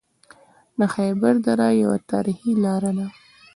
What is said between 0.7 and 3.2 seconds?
د خیبر دره یوه تاریخي لاره ده